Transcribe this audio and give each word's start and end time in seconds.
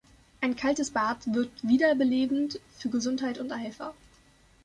Ein 0.41 0.55
kaltes 0.55 0.89
Bad 0.89 1.31
wirkt 1.31 1.61
wiederbelebend 1.61 2.59
für 2.75 2.89
Gesundheit 2.89 3.37
und 3.37 3.51
Eifer. 3.51 3.93